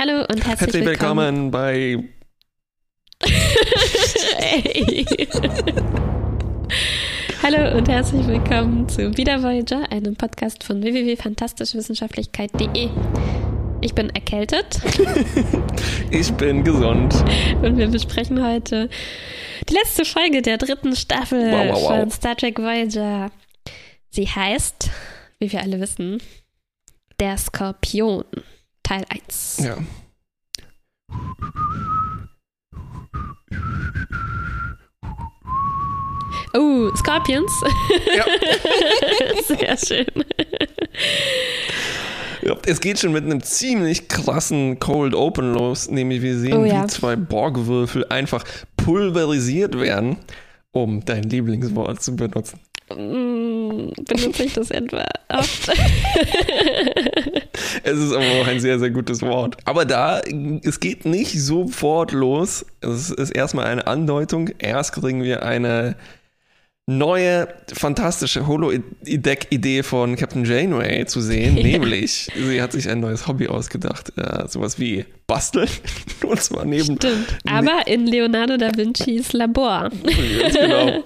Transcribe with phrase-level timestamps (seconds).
[0.00, 1.98] Hallo und herzlich, Herzlich willkommen, bei.
[4.40, 5.04] Ey.
[7.42, 12.88] Hallo und herzlich willkommen zu Wieder Voyager, einem Podcast von www.fantastischwissenschaftlichkeit.de.
[13.80, 14.80] Ich bin erkältet
[16.10, 17.14] Ich bin gesund.
[17.62, 18.88] und wir besprechen heute
[19.68, 22.00] die letzte Folge der dritten Staffel Wow, wow, wow.
[22.00, 23.30] von Star Trek Voyager.
[24.10, 24.90] Sie heißt,
[25.38, 26.20] wie wir alle wissen,
[27.20, 28.24] Der Skorpion,
[28.88, 29.58] Teil 1.
[29.64, 29.76] Ja.
[36.54, 37.52] Oh, Scorpions.
[38.16, 38.24] ja.
[39.46, 40.06] Sehr schön.
[42.42, 42.56] ja.
[42.66, 46.84] Es geht schon mit einem ziemlich krassen Cold Open los, nämlich wir sehen, Oh ja.
[46.84, 48.44] wie zwei Borgwürfel einfach
[48.78, 50.16] pulverisiert werden,
[50.72, 52.58] um dein Lieblingswort zu benutzen.
[52.96, 55.70] Mm, Benutze ich das etwa oft?
[57.82, 59.56] Es ist aber auch ein sehr, sehr gutes Wort.
[59.64, 60.20] Aber da,
[60.62, 62.64] es geht nicht sofort los.
[62.80, 64.50] Es ist erstmal eine Andeutung.
[64.58, 65.96] Erst kriegen wir eine
[66.90, 71.54] neue, fantastische Holodeck-Idee von Captain Janeway zu sehen.
[71.54, 74.12] Nämlich, sie hat sich ein neues Hobby ausgedacht.
[74.16, 75.68] Äh, sowas wie Basteln.
[76.26, 76.96] Und zwar neben.
[76.96, 77.36] Stimmt.
[77.46, 79.90] Aber in Leonardo da Vincis Labor.
[80.58, 81.04] Genau.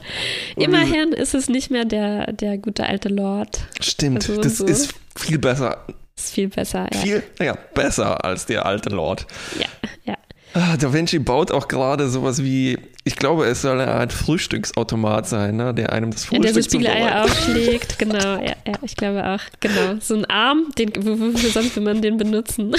[0.57, 3.67] Immerhin ist es nicht mehr der, der gute alte Lord.
[3.81, 4.67] Stimmt, Also das so.
[4.67, 5.85] ist viel besser.
[6.17, 6.99] Ist viel besser, ja.
[7.01, 9.27] Viel, naja, besser als der alte Lord.
[9.59, 9.67] Ja,
[10.05, 10.15] ja.
[10.55, 15.27] Ah, Da Vinci baut auch gerade sowas wie, ich glaube, es soll eine Art Frühstücksautomat
[15.28, 15.75] sein, ne?
[15.75, 17.14] der einem das In der so Frühstück zubereitet.
[17.31, 19.97] aufschlägt, genau, ja, ja, ich glaube auch, genau.
[20.00, 22.73] So ein Arm, den, wo- wofür sonst will man den benutzen?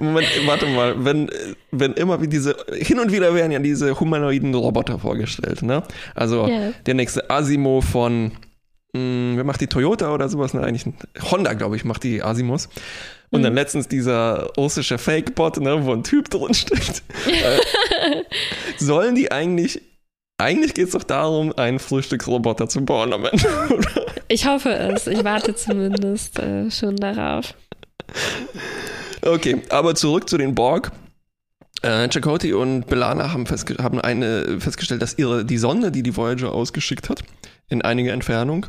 [0.00, 1.30] Moment, warte mal, wenn,
[1.70, 5.82] wenn immer wie diese, hin und wieder werden ja diese humanoiden Roboter vorgestellt, ne?
[6.14, 6.72] Also Ja.
[6.86, 8.32] der nächste Asimo von,
[8.94, 10.54] mh, wer macht die Toyota oder sowas?
[10.54, 10.92] Ne, eigentlich
[11.30, 12.68] Honda, glaube ich, macht die Asimos.
[13.30, 13.44] Und Mhm.
[13.44, 17.02] dann letztens dieser russische Fake-Bot, ne, wo ein Typ drin steckt.
[17.26, 18.22] äh,
[18.78, 19.80] sollen die eigentlich,
[20.38, 24.06] eigentlich geht es doch darum, einen Frühstücksroboter zu bauen am Ende, oder?
[24.28, 27.54] Ich hoffe es, ich warte zumindest äh, schon darauf.
[29.22, 30.90] Okay, aber zurück zu den Borg.
[31.82, 36.16] Äh, Chakotay und Belana haben, festge haben eine, festgestellt, dass ihre, die Sonde, die die
[36.16, 37.22] Voyager ausgeschickt hat,
[37.68, 38.66] in einiger Entfernung,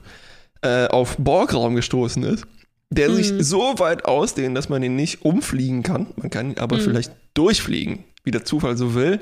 [0.62, 2.46] äh, auf Borgraum gestoßen ist,
[2.92, 3.16] der Mhm.
[3.16, 6.08] sich so weit ausdehnt, dass man ihn nicht umfliegen kann.
[6.18, 6.82] Man kann ihn aber Mhm.
[6.82, 9.20] vielleicht durchfliegen, wie der Zufall so will.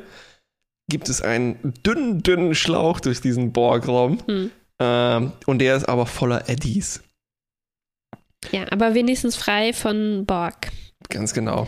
[0.90, 4.18] Gibt es einen dünnen, dünnen Schlauch durch diesen Borgraum.
[4.28, 4.52] Hm.
[4.80, 7.02] Ähm, und der ist aber voller Eddies.
[8.52, 10.72] Ja, aber wenigstens frei von Borg.
[11.10, 11.68] Ganz genau.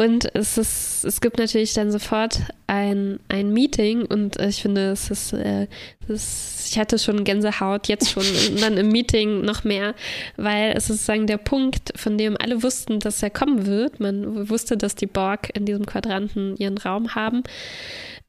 [0.00, 5.10] Und es ist, es gibt natürlich dann sofort ein, ein Meeting und ich finde, es
[5.10, 5.66] ist, äh,
[6.08, 9.94] es ist, ich hatte schon Gänsehaut, jetzt schon, und dann im Meeting noch mehr,
[10.38, 14.00] weil es ist sozusagen der Punkt, von dem alle wussten, dass er kommen wird.
[14.00, 17.42] Man wusste, dass die Borg in diesem Quadranten ihren Raum haben.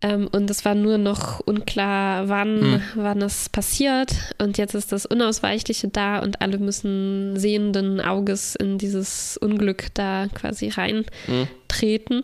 [0.02, 2.82] Ähm, und es war nur noch unklar, wann, Hm.
[2.96, 4.12] wann es passiert.
[4.40, 10.28] Und jetzt ist das Unausweichliche da und alle müssen sehenden Auges in dieses Unglück da
[10.34, 11.48] quasi rein Mhm.
[11.68, 12.24] Treten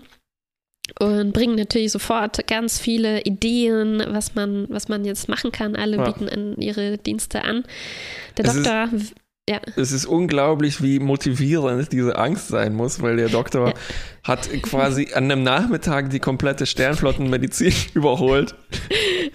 [1.00, 5.75] und bringen natürlich sofort ganz viele Ideen, was man, was man jetzt machen kann.
[5.75, 6.03] Alle Ja.
[6.06, 7.64] bieten an ihre Dienste an.
[8.38, 8.90] Der Es ist- Doktor,
[9.50, 13.74] ja, Es ist unglaublich, wie motivierend diese Angst sein muss, weil der Doktor Ja.
[14.24, 18.56] hat quasi an einem Nachmittag die komplette Sternflottenmedizin überholt.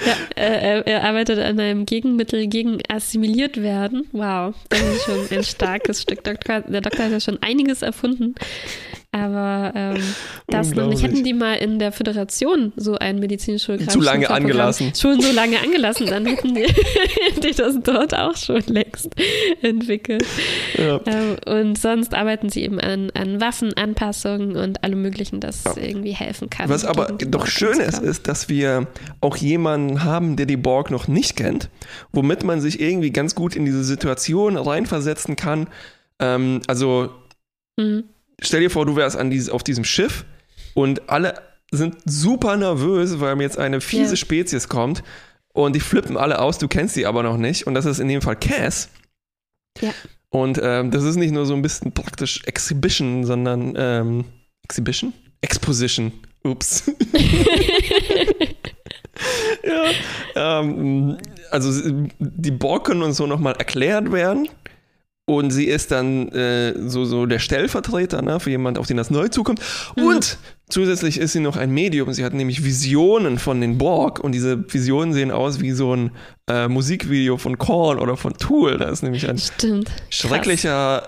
[0.07, 4.09] ja er- er arbeitet an einem Gegenmittel gegen assimiliert werden.
[4.13, 6.25] Wow, das ist schon ein starkes Stück.
[6.25, 8.35] Doktor, der Doktor hat ja schon einiges erfunden.
[9.15, 10.03] Aber ähm,
[10.47, 11.03] das noch nicht.
[11.03, 14.95] Hätten die mal in der Föderation so ein medizinisches Zu lange angelassen.
[14.99, 16.65] Schon so lange angelassen, dann hätten die,
[17.43, 19.11] die das dort auch schon längst
[19.61, 20.25] entwickelt.
[20.79, 20.99] Ja.
[21.05, 25.75] Ähm, und sonst arbeiten sie eben an, an Waffenanpassungen und allem Möglichen, das Ja.
[25.77, 26.71] irgendwie helfen kann.
[26.71, 28.87] Was aber doch schön ist, ist, dass wir
[29.21, 31.69] auch jemanden haben, der die Borg noch nicht kennt,
[32.13, 35.67] womit man sich irgendwie ganz gut in diese Situation reinversetzen kann.
[36.19, 37.11] Ähm, also
[37.79, 38.05] Mhm.
[38.43, 40.25] Stell dir vor, du wärst an dieses, auf diesem Schiff
[40.75, 41.35] und alle
[41.71, 44.17] sind super nervös, weil jetzt eine fiese Ja.
[44.17, 45.03] Spezies kommt
[45.55, 48.09] und die flippen alle aus, du kennst sie aber noch nicht und das ist in
[48.09, 48.89] dem Fall Cass.
[49.81, 49.93] Ja.
[50.29, 54.25] Und ähm, das ist nicht nur so ein bisschen praktisch Exhibition, sondern ähm,
[54.65, 55.13] Exhibition?
[55.43, 56.13] Exposition.
[56.45, 56.85] Ups.
[59.65, 60.61] ja.
[60.61, 61.19] Ähm,
[61.51, 61.71] also
[62.19, 64.49] die Borg können uns so nochmal erklärt werden.
[65.25, 69.11] Und sie ist dann äh, so, so der Stellvertreter ne, für jemand, auf den das
[69.11, 69.61] neu zukommt.
[69.97, 70.05] Mhm.
[70.05, 70.39] Und
[70.73, 72.11] Zusätzlich ist sie noch ein Medium.
[72.15, 76.13] Sie hat nämlich Visionen von den Borg und diese Visionen sehen aus wie so ein
[76.49, 78.79] äh, Musikvideo von Korn oder von Tool.
[78.79, 79.91] Da ist nämlich ein Stimmt.
[80.09, 81.03] schrecklicher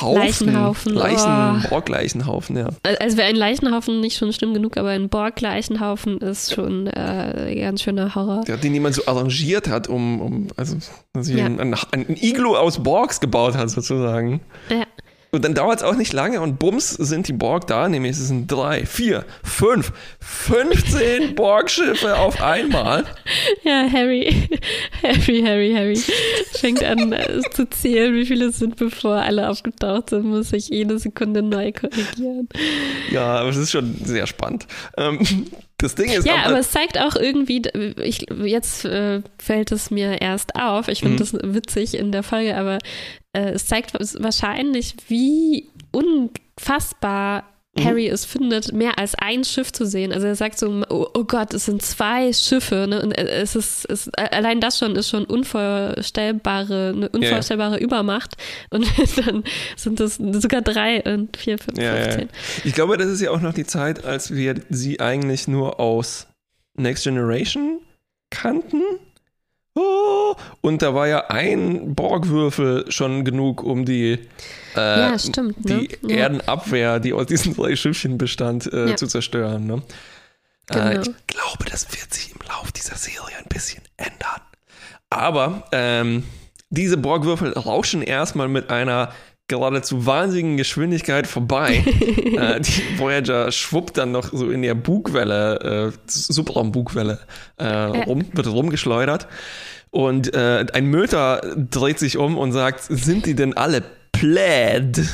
[0.00, 0.18] Haufen.
[0.48, 0.94] Leichenhaufen.
[0.94, 1.68] Leichen, Oh.
[1.68, 2.70] Borg-Leichenhaufen, ja.
[3.00, 7.82] Also wäre ein Leichenhaufen nicht schon schlimm genug, aber ein Borg-Leichenhaufen ist schon äh, ganz
[7.82, 8.42] schöner Horror.
[8.48, 10.76] Der, den jemand so arrangiert hat, um, um also
[11.12, 11.44] dass Ja.
[11.46, 14.40] ein, ein, ein Iglu aus Borgs gebaut hat, sozusagen.
[14.70, 14.82] Ja.
[15.34, 18.28] Und dann dauert es auch nicht lange und bums sind die Borg da, nämlich es
[18.28, 23.04] sind drei, vier, fünf, 15 Borg-Schiffe auf einmal.
[23.64, 24.48] Ja, Harry,
[25.02, 25.96] Harry, Harry, Harry
[26.52, 30.68] fängt an äh, zu zählen, wie viele es sind, bevor alle aufgetaucht sind, muss sich
[30.68, 32.48] jede Sekunde neu korrigieren.
[33.10, 34.66] Ja, aber es ist schon sehr spannend.
[34.98, 35.18] Ähm,
[35.78, 37.62] das Ding ist, Ja, aber es zeigt auch irgendwie,
[38.02, 41.18] ich, jetzt äh, fällt es mir erst auf, ich finde Mhm.
[41.18, 42.78] das witzig in der Folge, aber
[43.34, 47.44] äh, es zeigt wahrscheinlich, wie unfassbar
[47.76, 47.84] Mhm.
[47.84, 50.12] Harry es findet, mehr als ein Schiff zu sehen.
[50.12, 52.86] Also er sagt so, oh, oh Gott, es sind zwei Schiffe.
[52.88, 53.02] Ne?
[53.02, 58.34] Und es ist, es, allein das schon ist schon unvorstellbare, eine unvorstellbare Übermacht.
[58.70, 58.86] Und
[59.26, 59.44] dann
[59.76, 62.02] sind es sogar drei und vier, fünf, Ja, ja, ja.
[62.12, 62.28] 15.
[62.64, 66.28] Ich glaube, das ist ja auch noch die Zeit, als wir sie eigentlich nur aus
[66.76, 67.80] Next Generation
[68.30, 68.82] kannten.
[69.76, 74.20] Oh, und da war ja ein Borgwürfel schon genug, um die,
[74.76, 75.88] äh, Ja, stimmt, ne?
[75.88, 76.16] die Ja.
[76.16, 78.96] Erdenabwehr, die aus diesen drei Schiffchen bestand, äh, Ja.
[78.96, 79.66] zu zerstören.
[79.66, 79.82] Ne?
[80.70, 81.00] Äh, Genau.
[81.02, 84.40] ich glaube, das wird sich im Lauf dieser Serie ein bisschen ändern.
[85.10, 86.22] Aber ähm,
[86.70, 89.12] diese Borgwürfel rauschen erstmal mit einer
[89.48, 91.84] geradezu wahnsinnigen Geschwindigkeit vorbei.
[92.36, 97.20] äh, die Voyager schwuppt dann noch so in der Bugwelle, äh, Subraumbugwelle,
[97.56, 99.26] äh, rum, wird rumgeschleudert.
[99.90, 103.82] Und äh, ein Möter dreht sich um und sagt, sind die denn alle
[104.12, 105.00] Plaid?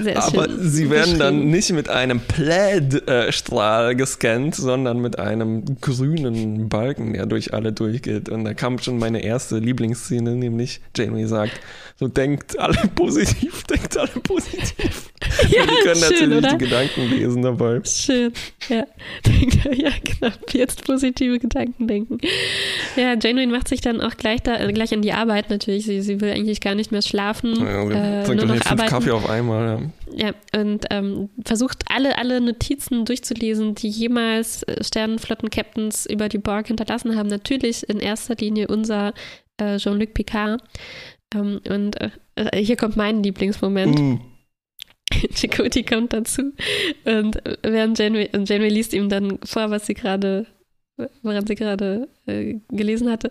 [0.00, 6.68] Sehr Aber schön sie werden dann nicht mit einem Plaid-Strahl gescannt, sondern mit einem grünen
[6.68, 8.28] Balken, der durch alle durchgeht.
[8.28, 11.60] Und da kam schon meine erste Lieblingsszene, nämlich Janeway sagt,
[11.96, 15.10] so denkt alle positiv, denkt alle positiv.
[15.48, 16.48] Ja, Und die können schön, natürlich oder?
[16.50, 17.80] die Gedanken lesen dabei.
[17.84, 18.32] Schön,
[18.68, 18.86] ja.
[19.72, 20.34] Ja, genau.
[20.52, 22.18] Jetzt positive Gedanken denken.
[22.94, 25.86] Ja, Janeway macht sich dann auch gleich, da, äh, gleich an die Arbeit natürlich.
[25.86, 28.86] Sie, sie will eigentlich gar nicht mehr schlafen, Ja, sie äh, trinkt nur noch fünf.
[28.86, 29.90] Kaffee auf einmal.
[30.12, 30.34] Ja.
[30.52, 36.68] Ja, und ähm, versucht alle, alle Notizen durchzulesen, die jemals äh, Sternenflotten-Captains über die Borg
[36.68, 37.28] hinterlassen haben.
[37.28, 39.12] Natürlich in erster Linie unser
[39.56, 40.62] äh, Jean-Luc Picard.
[41.34, 42.10] Ähm, und äh,
[42.62, 43.98] hier kommt mein Lieblingsmoment.
[43.98, 44.20] Mm.
[45.34, 46.52] Chakoti kommt dazu
[47.04, 50.46] und äh, während Janeway, Janeway liest ihm dann vor, was sie gerade,
[51.22, 53.30] woran sie gerade äh, gelesen hatte.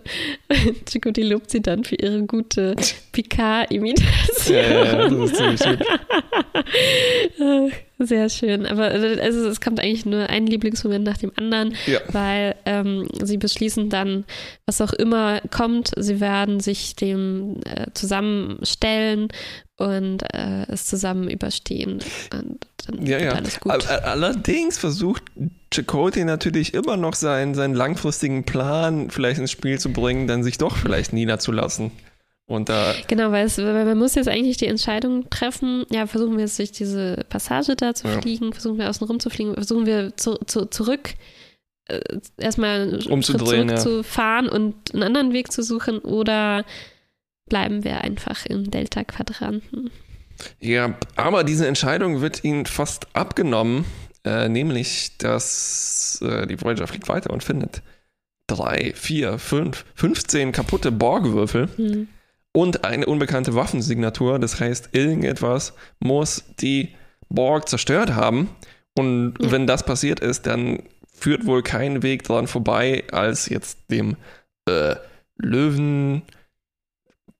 [0.89, 2.75] Chakoti lobt sie dann für ihre gute
[3.11, 4.55] Picard-Imitation.
[4.55, 5.79] Ja, ja, ja, das ist ziemlich gut.
[7.99, 8.65] Sehr schön.
[8.65, 11.99] Aber äh, also, es kommt eigentlich nur ein Lieblingsmoment nach dem anderen, Ja.
[12.11, 14.25] weil ähm, sie beschließen dann,
[14.65, 19.27] was auch immer kommt, sie werden sich dem äh, zusammenstellen
[19.77, 21.99] und äh, es zusammen überstehen.
[22.33, 23.31] Und dann Ja, wird ja.
[23.33, 23.87] alles gut.
[23.87, 25.23] Allerdings versucht
[25.73, 30.57] Chakotay natürlich immer noch seinen, seinen langfristigen Plan vielleicht ins Spiel zu bringen, dann sich
[30.57, 31.91] doch vielleicht niederzulassen.
[32.45, 36.35] Und da, Genau, weil, es, weil man muss jetzt eigentlich die Entscheidung treffen, ja, versuchen
[36.35, 38.21] wir jetzt durch diese Passage da zu Ja.
[38.21, 41.13] fliegen, versuchen wir außen rum zu fliegen, versuchen wir zu, zu, zurück,
[41.85, 42.01] äh,
[42.37, 43.77] erstmal Umzudrehen, ja.
[43.77, 46.65] zurückzufahren und einen anderen Weg zu suchen oder
[47.49, 49.89] bleiben wir einfach im Delta-Quadranten.
[50.59, 53.85] ja, aber diese Entscheidung wird ihnen fast abgenommen,
[54.25, 57.81] äh, nämlich, dass äh, die Voyager fliegt weiter und findet
[58.47, 62.07] drei, vier, fünf, 15 kaputte Borgwürfel Hm.
[62.53, 64.39] Und eine unbekannte Waffensignatur.
[64.39, 66.89] Das heißt, irgendetwas muss die
[67.29, 68.49] Borg zerstört haben.
[68.97, 69.51] Und Ja.
[69.51, 74.15] wenn das passiert ist, dann führt wohl kein Weg dran vorbei, als jetzt dem
[74.69, 74.95] äh,
[75.37, 76.21] Löwen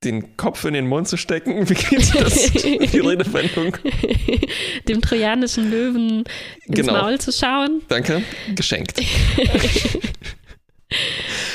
[0.04, 1.70] den Kopf in den Mund zu stecken.
[1.70, 2.52] Wie geht das?
[2.52, 3.78] die Redewendung.
[4.90, 6.26] Dem trojanischen Löwen
[6.66, 6.94] ins Genau.
[6.94, 7.82] Maul zu schauen.
[7.88, 8.22] Danke.
[8.56, 9.00] Geschenkt.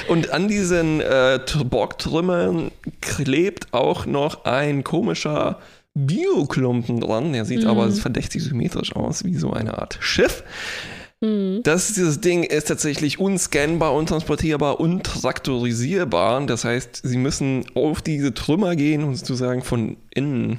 [0.09, 5.59] Und an diesen äh, Borgtrümmern klebt auch noch ein komischer
[5.95, 7.33] Bioklumpen dran.
[7.33, 7.69] Der sieht Mhm.
[7.69, 10.45] aber verdächtig symmetrisch aus, wie so eine Art Schiff.
[11.23, 11.61] Hm.
[11.65, 16.47] Das, dieses Ding ist tatsächlich unscannbar, untransportierbar, untraktorisierbar.
[16.47, 20.59] Das heißt, sie müssen auf diese Trümmer gehen und sozusagen von innen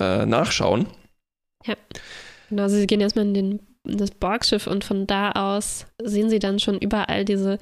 [0.00, 0.86] äh, nachschauen.
[2.50, 6.58] Genau, sie gehen erstmal in, den, das Borgschiff und von da aus sehen sie dann
[6.60, 7.58] schon überall diese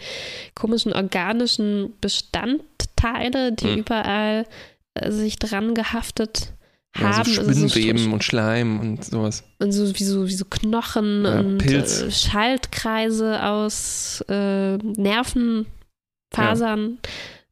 [0.54, 3.78] komischen organischen Bestandteile, die Hm.
[3.78, 4.46] überall
[4.94, 6.52] äh, sich dran gehaftet
[6.98, 7.32] Ja, haben.
[7.32, 9.44] so also so Spinnweben Sch- und Schleim und sowas.
[9.60, 12.02] und so wie so, wie so Knochen Ja, und Pilz.
[12.02, 16.98] äh, Schaltkreise aus äh, Nervenfasern.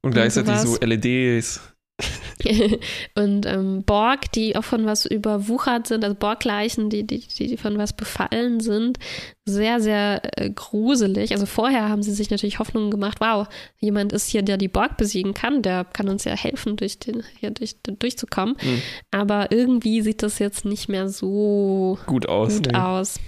[0.02, 0.78] Und gleichzeitig sowas.
[0.80, 1.60] so LEDs.
[3.16, 7.78] und ähm, Borg, die auch von was überwuchert sind, also Borgleichen, die, die, die von
[7.78, 8.98] was befallen sind,
[9.44, 11.32] sehr, sehr äh, gruselig.
[11.32, 14.96] Also vorher haben sie sich natürlich Hoffnungen gemacht, wow, jemand ist hier, der die Borg
[14.96, 18.56] besiegen kann, der kann uns ja helfen, durch den, hier durch, durchzukommen.
[18.58, 18.82] Hm.
[19.10, 22.56] Aber irgendwie sieht das jetzt nicht mehr so Gut aus.
[22.56, 22.78] gut nee.
[22.78, 23.18] aus.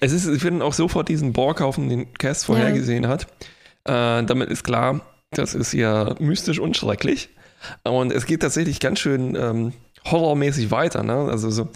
[0.00, 3.26] Es ist, ich finde auch sofort diesen Borghaufen, den Cass vorhergesehen hat.
[3.84, 5.00] Äh, damit ist klar,
[5.30, 7.30] das ist ja mystisch und schrecklich.
[7.84, 9.72] Und es geht tatsächlich ganz schön ähm,
[10.10, 11.02] horrormäßig weiter.
[11.02, 11.14] Ne?
[11.30, 11.68] Also so,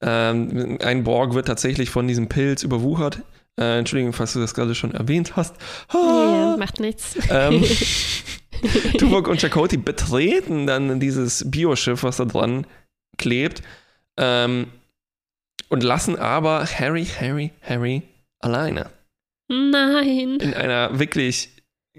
[0.00, 3.22] ähm, ein Borg wird tatsächlich von diesem Pilz überwuchert.
[3.58, 5.56] Äh, Entschuldigung, falls du das gerade schon erwähnt hast.
[5.92, 7.16] Ja, Ah, macht nichts.
[7.30, 7.64] ähm,
[8.98, 12.66] Tuvok und Chakoti betreten dann dieses Bioschiff, was da dran
[13.16, 13.62] klebt,
[14.16, 14.68] ähm,
[15.68, 18.02] und lassen aber Harry, Harry, Harry
[18.40, 18.90] alleine.
[19.48, 20.38] Nein.
[20.40, 21.50] In einer wirklich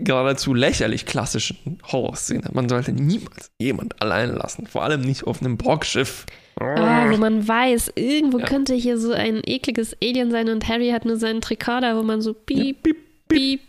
[0.03, 2.49] geradezu lächerlich klassischen Horrorszene.
[2.53, 6.25] Man sollte niemals jemand alleine lassen, vor allem nicht auf einem Borgschiff.
[6.59, 8.45] Ah, wo man weiß, irgendwo Ja.
[8.45, 12.21] könnte hier so ein ekliges Alien sein und Harry hat nur seinen Tricorder, wo man
[12.21, 12.83] so piep,
[13.29, 13.61] Piep,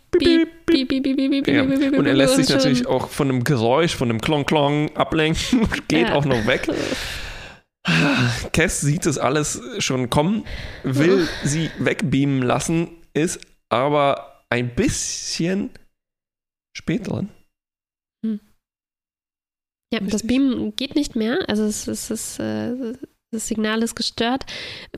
[0.66, 1.62] piep, Ja.
[1.62, 6.08] Und er lässt sich natürlich auch von einem Geräusch, von einem Klong-Klong ablenken und geht
[6.08, 6.14] Ja.
[6.14, 6.66] auch noch weg.
[8.52, 10.44] Cass sieht das alles schon kommen,
[10.82, 15.70] will sie wegbeamen lassen, ist aber ein bisschen
[16.76, 17.28] spät dran.
[19.92, 22.94] Ja, das Beam geht nicht mehr, also es, es ist, äh,
[23.32, 24.44] das Signal ist gestört.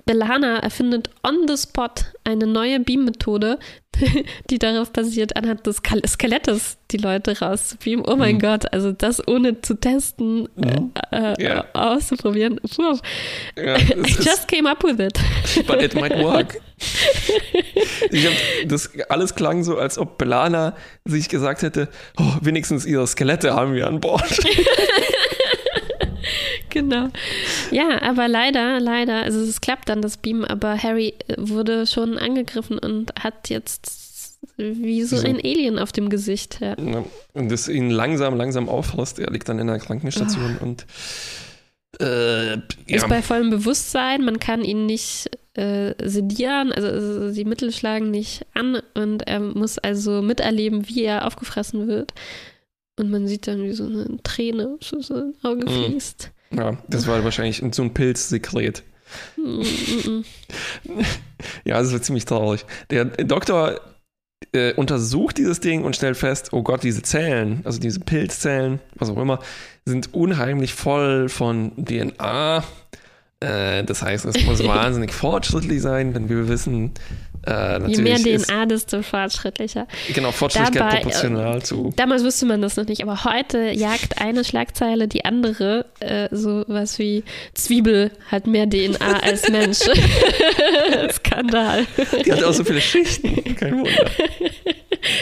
[0.04, 3.58] Belana erfindet on the spot eine neue Beam-Methode,
[4.50, 8.04] die darauf basiert, anhand des Skelettes die Leute rauszubeamen.
[8.06, 8.40] Oh mein Mhm.
[8.40, 10.92] Gott, also das ohne zu testen, Mhm.
[11.10, 11.64] äh, äh, Ja.
[11.72, 12.56] auszuprobieren.
[12.56, 12.98] Puh.
[13.56, 15.18] Ja, I just came up with it.
[15.66, 16.60] but it might work.
[18.10, 18.32] Ich hab,
[18.66, 23.74] das alles klang so, als ob Belana sich gesagt hätte, oh, wenigstens ihre Skelette haben
[23.74, 24.24] wir an Bord.
[26.72, 27.08] Genau.
[27.70, 32.16] Ja, aber leider, leider, also es klappt dann das Beam, aber Harry äh, wurde schon
[32.16, 34.02] angegriffen und hat jetzt
[34.56, 36.60] wie so ein Alien auf dem Gesicht.
[36.60, 36.74] Ja.
[37.34, 39.18] Und das ihn langsam, langsam auffrisst.
[39.18, 40.86] Er liegt dann in der Krankenstation und
[42.00, 47.44] äh, Ist ja, bei vollem Bewusstsein, man kann ihn nicht äh, sedieren, also, also die
[47.44, 52.12] Mittel schlagen nicht an und er muss also miterleben, wie er aufgefressen wird.
[52.98, 55.84] Und man sieht dann, wie so eine Träne so sein Auge Mhm.
[55.90, 56.30] fließt.
[56.52, 58.82] ja, das war wahrscheinlich so ein Pilzsekret.
[59.36, 60.24] Mm, mm, mm.
[61.64, 62.64] Ja, das wird ziemlich traurig.
[62.90, 63.80] Der Doktor
[64.52, 69.10] äh, untersucht dieses Ding und stellt fest, oh Gott, diese Zellen, also diese Pilzzellen, was
[69.10, 69.38] auch immer,
[69.84, 72.64] sind unheimlich voll von DNA.
[73.42, 76.92] Äh, das heißt, es muss wahnsinnig fortschrittlich sein, denn wir wissen,
[77.46, 79.86] äh, Je mehr DNA, desto fortschrittlicher.
[80.14, 81.92] genau, Fortschrittlichkeit Dabei, proportional zu.
[81.96, 85.86] Damals wusste man das noch nicht, aber heute jagt eine Schlagzeile die andere.
[86.00, 89.78] Äh, so was wie Zwiebel hat mehr DNA als Mensch.
[91.12, 91.86] Skandal.
[92.24, 93.90] Die hat auch so viele Schichten, kein Wunder.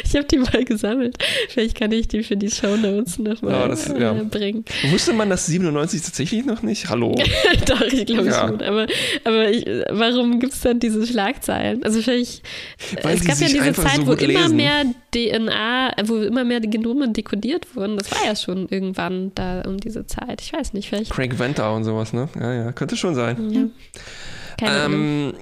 [0.04, 1.16] Ich habe die mal gesammelt.
[1.48, 4.12] Vielleicht kann ich die für die Shownotes nochmal Ja, das- ja.
[4.14, 4.62] äh, bringen.
[4.90, 6.90] Wusste man das 97 tatsächlich noch nicht?
[6.90, 7.14] Hallo.
[7.66, 8.46] Doch, ich glaube Ja.
[8.46, 8.60] schon.
[8.60, 8.86] Aber,
[9.24, 11.82] aber ich, warum gibt es dann diese Schlagzeilen?
[11.82, 14.56] Also vielleicht, Weil es gab ja diese Zeit, so wo immer lesen.
[14.56, 17.96] mehr DNA, wo immer mehr Genome dekodiert wurden.
[17.96, 20.40] Das war ja schon irgendwann da um diese Zeit.
[20.40, 21.10] Ich weiß nicht, vielleicht.
[21.10, 22.28] Craig Venter und sowas, ne?
[22.38, 23.50] Ja, ja, könnte schon sein.
[23.50, 23.62] Ja.
[24.58, 25.00] Keine Ahnung.
[25.00, 25.34] Ähm,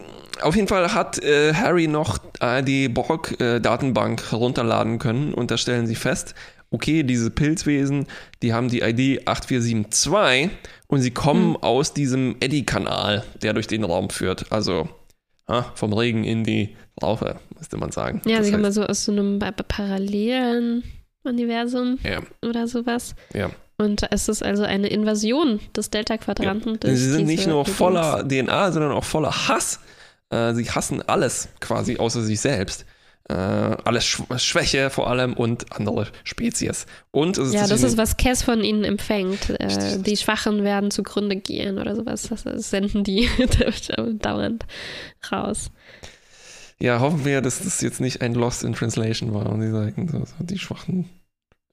[0.42, 5.86] auf jeden Fall hat äh, Harry noch äh, die Borg-Datenbank herunterladen können und da stellen
[5.88, 6.34] sie fest,
[6.70, 8.06] okay, diese Pilzwesen,
[8.42, 10.50] die haben die ID 8472
[10.86, 11.62] und sie kommen Hm.
[11.62, 14.52] aus diesem Eddy-Kanal, der durch den Raum führt.
[14.52, 14.88] Also
[15.74, 18.20] vom Regen in die Raupe, müsste man sagen.
[18.26, 20.82] Ja, Das sie kommen so aus so einem pa- pa- parallelen
[21.24, 23.14] Universum ja, oder sowas.
[23.34, 23.50] ja.
[23.80, 26.80] Und es ist also eine Invasion des Delta-Quadranten.
[26.80, 29.78] durch Sie sind nicht nur voller DNA, sondern auch voller Hass.
[30.30, 32.84] Äh, sie hassen alles quasi außer sich selbst.
[33.28, 36.86] Äh, alles Sch Schwäche vor allem und andere Spezies.
[37.10, 39.50] Und Ja, das ist, was Cass von ihnen empfängt.
[39.50, 42.30] Äh, die Schwachen werden zugrunde gehen oder sowas.
[42.30, 43.28] Das, senden die
[44.20, 44.64] dauernd
[45.30, 45.70] raus.
[46.80, 50.26] Ja, hoffen wir, dass das jetzt nicht ein Lost in Translation war und sie sagen,
[50.40, 51.10] die Schwachen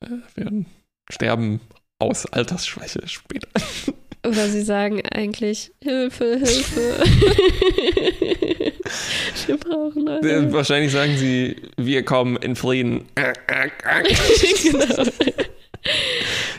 [0.02, 0.66] äh, werden
[1.10, 1.62] sterben
[2.00, 3.48] aus Altersschwäche später.
[4.28, 7.04] Oder sie sagen eigentlich, Hilfe, Hilfe.
[9.48, 13.06] Wir brauchen Äh, eure Wahrscheinlich sagen sie, wir kommen in Frieden.
[13.16, 15.04] genau.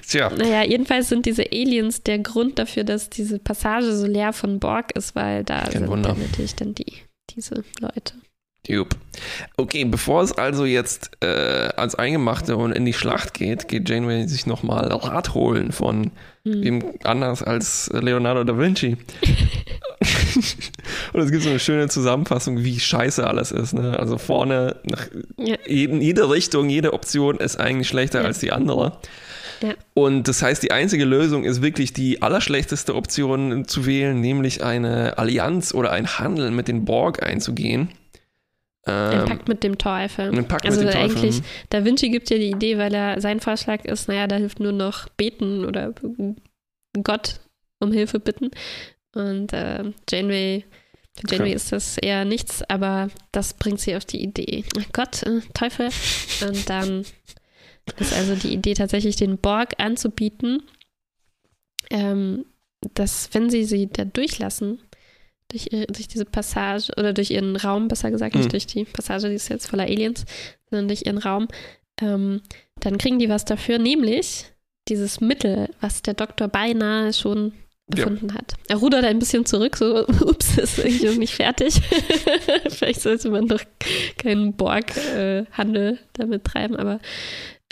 [0.09, 0.31] Tja.
[0.31, 4.97] Naja, jedenfalls sind diese Aliens der Grund dafür, dass diese Passage so leer von Borg
[4.97, 6.11] ist, weil da Kein sind Wunder.
[6.11, 6.93] dann natürlich dann die,
[7.31, 8.15] diese Leute.
[8.69, 8.97] Jupp.
[9.57, 11.27] Okay, bevor es also jetzt äh,
[11.77, 16.11] ans Eingemachte und in die Schlacht geht, geht Janeway sich nochmal Rat holen von
[16.45, 16.63] Hm.
[16.63, 18.97] wem anders als Leonardo da Vinci.
[21.13, 23.73] und es gibt so eine schöne Zusammenfassung, wie scheiße alles ist.
[23.75, 23.99] Ne?
[23.99, 25.07] Also vorne, nach
[25.39, 25.57] Ja.
[25.67, 28.27] jeden, jede Richtung, jede Option ist eigentlich schlechter Ja.
[28.27, 28.93] als die andere.
[29.63, 29.73] Ja.
[29.95, 35.17] Und das heißt, die einzige Lösung ist wirklich die allerschlechteste Option zu wählen, nämlich eine
[35.19, 37.89] Allianz oder ein Handel mit den Borg einzugehen.
[38.87, 40.31] Ein Ähm, Pakt mit dem Teufel.
[40.37, 41.19] ein Pakt also mit dem Teufel.
[41.19, 44.61] eigentlich, Da Vinci gibt ja die Idee, weil er sein Vorschlag ist, naja, da hilft
[44.61, 45.93] nur noch beten oder
[47.03, 47.41] Gott
[47.81, 48.51] um Hilfe bitten.
[49.15, 50.65] Und äh, Janeway,
[51.17, 51.55] für Janeway Okay.
[51.57, 54.65] ist das eher nichts, aber das bringt sie auf die Idee.
[54.93, 55.89] Gott, äh, Teufel.
[56.47, 57.05] Und dann
[57.99, 60.63] ist also die Idee tatsächlich, den Borg anzubieten,
[61.91, 62.45] ähm,
[62.95, 64.81] dass wenn sie sie da durchlassen,
[65.49, 68.41] durch, durch diese Passage oder durch ihren Raum, besser gesagt, Hm.
[68.43, 70.25] nicht durch die Passage, die ist jetzt voller Aliens,
[70.71, 71.49] sondern durch ihren Raum,
[72.01, 72.41] ähm,
[72.81, 74.47] dann kriegen die was dafür, nämlich
[74.89, 77.53] dieses Mittel, was der Doktor beinahe schon
[77.95, 78.05] Ja.
[78.05, 78.55] gefunden hat.
[78.69, 81.81] Er rudert ein bisschen zurück, so, ups, ist irgendwie noch nicht fertig.
[82.69, 83.63] Vielleicht sollte man doch
[84.19, 87.01] keinen Borg-Handel damit treiben, aber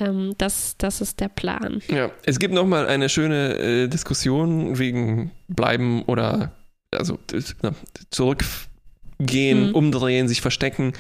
[0.00, 1.82] ähm, das, das ist der Plan.
[1.88, 6.52] Ja, es gibt nochmal eine schöne äh, Diskussion wegen bleiben oder
[6.94, 7.18] also
[8.10, 9.74] zurückgehen, Mhm.
[9.74, 10.92] umdrehen, sich verstecken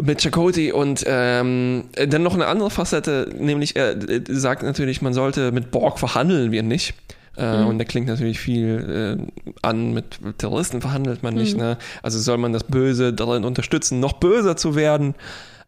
[0.00, 5.12] mit Chakoti und ähm, dann noch eine andere Facette, nämlich er äh, sagt natürlich, man
[5.12, 6.94] sollte mit Borg verhandeln wir nicht.
[7.36, 7.66] Äh, Mhm.
[7.66, 11.54] Und der klingt natürlich viel äh, an, mit Terroristen verhandelt man nicht.
[11.54, 11.60] Mhm.
[11.62, 11.78] Ne?
[12.02, 15.14] Also soll man das Böse darin unterstützen, noch böser zu werden.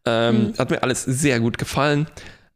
[0.07, 0.59] Ähm, Mhm.
[0.59, 2.07] Hat mir alles sehr gut gefallen.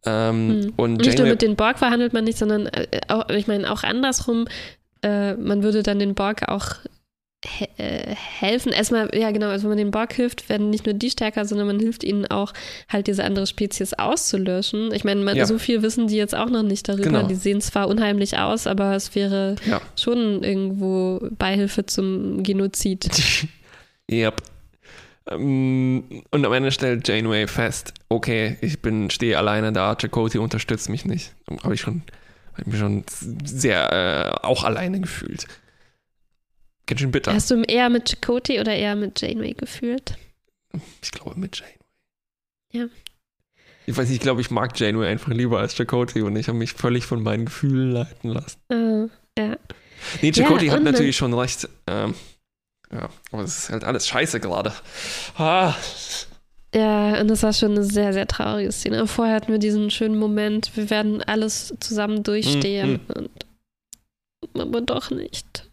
[0.04, 0.72] Ähm, Mhm.
[0.76, 3.82] Und Nicht nur mit den Borg verhandelt man nicht, sondern äh, auch, ich meine auch
[3.82, 4.46] andersrum,
[5.02, 6.76] äh, man würde dann den Borg auch
[7.44, 8.72] he äh, helfen.
[8.72, 11.68] Erstmal, ja genau, also wenn man den Borg hilft, werden nicht nur die stärker, sondern
[11.68, 12.52] man hilft ihnen auch,
[12.88, 14.92] halt diese andere Spezies auszulöschen.
[14.92, 15.46] Ich meine, man- Ja.
[15.46, 17.04] so viel wissen die jetzt auch noch nicht darüber.
[17.04, 17.26] Genau.
[17.28, 19.80] Die sehen zwar unheimlich aus, aber es wäre Ja.
[19.96, 23.08] schon irgendwo Beihilfe zum Genozid.
[24.10, 24.40] Yep.
[25.30, 30.88] Ähm, Und am Ende stellt Janeway fest, okay, ich bin, stehe alleine da, Chakotay unterstützt
[30.88, 31.34] mich nicht.
[31.62, 32.02] Habe ich schon,
[32.58, 33.04] hab ich mich schon
[33.44, 33.92] sehr
[34.42, 35.46] äh, auch alleine gefühlt.
[36.86, 37.34] Ganz schön bitter.
[37.34, 40.16] Hast du eher mit Chakotay oder eher mit Janeway gefühlt?
[41.02, 41.78] Ich glaube mit Janeway.
[42.72, 42.86] Ja.
[43.86, 46.58] Ich weiß nicht, ich glaube, ich mag Janeway einfach lieber als Chakotay und ich habe
[46.58, 48.58] mich völlig von meinen Gefühlen leiten lassen.
[48.68, 49.56] Äh, ja.
[50.22, 51.68] Nee, Chakotay Ja, hat natürlich schon recht.
[51.86, 52.14] Ähm,
[52.92, 54.72] ja, aber es ist halt alles scheiße gerade.
[55.36, 55.74] Ah,
[56.74, 59.06] Ja, und das war schon eine sehr, sehr traurige Szene.
[59.06, 63.14] Vorher hatten wir diesen schönen Moment, wir werden alles zusammen durchstehen Mhm.
[63.14, 63.30] und
[64.60, 65.68] aber doch nicht.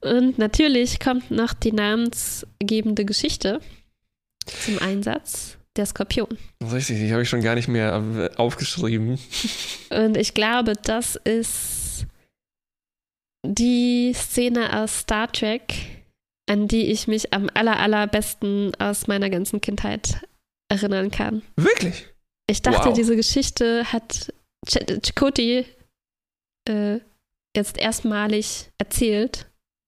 [0.00, 3.60] Und natürlich kommt noch die namensgebende Geschichte
[4.64, 6.36] zum Einsatz, der Skorpion.
[6.72, 9.18] richtig, die habe ich schon gar nicht mehr äh, aufgeschrieben.
[9.90, 12.06] Und ich glaube, das ist
[13.46, 15.74] die Szene aus Star Trek,
[16.46, 20.20] an die ich mich am aller, allerbesten aus meiner ganzen Kindheit
[20.68, 21.42] erinnern kann.
[21.56, 22.06] Wirklich?
[22.48, 22.94] Ich dachte, Wow.
[22.94, 24.32] diese Geschichte hat
[24.66, 25.64] Ch Chakotay
[26.68, 26.98] äh,
[27.56, 29.46] jetzt erstmalig erzählt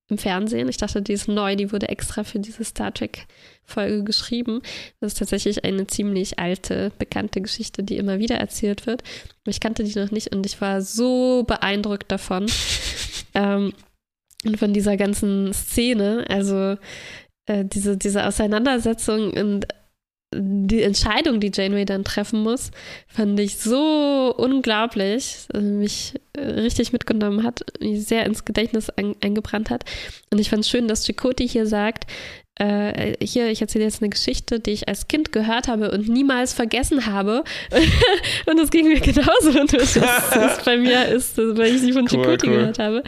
[0.09, 0.69] im Fernsehen.
[0.69, 4.61] Ich dachte, die ist neu, die wurde extra für diese Star Trek-Folge geschrieben.
[4.99, 9.03] Das ist tatsächlich eine ziemlich alte, bekannte Geschichte, die immer wieder erzählt wird.
[9.45, 12.45] Ich kannte die noch nicht und ich war so beeindruckt davon.
[13.33, 13.73] ähm,
[14.45, 16.75] und von dieser ganzen Szene, also
[17.47, 19.67] äh, diese, diese Auseinandersetzung und
[20.35, 22.71] die Entscheidung, die Janeway dann treffen muss,
[23.07, 29.15] fand ich so unglaublich, dass mich äh, richtig mitgenommen hat, mich sehr ins Gedächtnis ein,
[29.21, 29.85] eingebrannt hat.
[30.29, 32.11] Und ich fand es schön, dass Chakotay hier sagt,
[32.59, 36.53] äh, hier, ich erzähle jetzt eine Geschichte, die ich als Kind gehört habe und niemals
[36.53, 37.43] vergessen habe.
[38.47, 39.57] und das ging mir genauso.
[39.59, 42.55] Und das ist bei mir ist, das, weil ich sie von Cool, Chakotay cool.
[42.55, 43.03] gehört habe.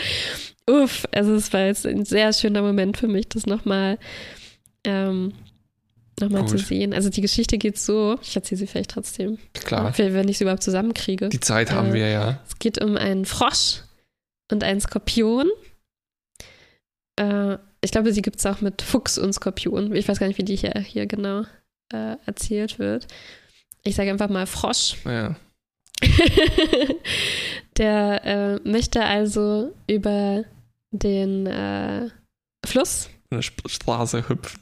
[0.69, 3.97] Uff, also es war jetzt ein sehr schöner Moment für mich, das nochmal
[4.83, 5.33] ähm,
[6.19, 6.93] nochmal zu sehen.
[6.93, 9.97] Also die Geschichte geht so, ich erzähle sie vielleicht trotzdem, Klar.
[9.97, 11.29] wenn ich sie überhaupt zusammenkriege.
[11.29, 12.39] Die Zeit haben Äh, wir ja.
[12.47, 13.83] Es geht um einen Frosch
[14.51, 15.47] und einen Skorpion.
[17.15, 19.95] Äh, ich glaube, sie gibt es auch mit Fuchs und Skorpion.
[19.95, 21.43] Ich weiß gar nicht, wie die hier, hier genau
[21.93, 23.07] äh, erzählt wird.
[23.83, 24.95] Ich sage einfach mal Frosch.
[25.05, 25.35] ja.
[27.77, 30.43] Der äh, möchte also über
[30.91, 32.09] den äh,
[32.65, 33.09] Fluss.
[33.31, 34.59] Eine Straße hüpfen.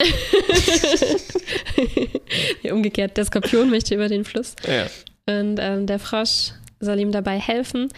[2.70, 4.54] umgekehrt, der Skorpion möchte über den Fluss.
[4.66, 4.86] Ja.
[5.26, 7.88] Und ähm, der Frosch soll ihm dabei helfen.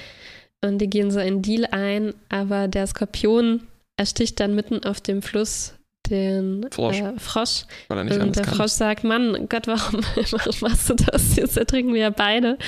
[0.63, 5.23] Und die gehen so einen Deal ein, aber der Skorpion ersticht dann mitten auf dem
[5.23, 5.75] Fluss
[6.09, 7.01] den Frosch.
[7.01, 7.65] Äh, Frosch.
[7.89, 8.55] Und der kann.
[8.55, 11.37] Frosch sagt, Mann, Gott, warum, warum machst du das?
[11.37, 12.59] Jetzt ertrinken wir ja beide.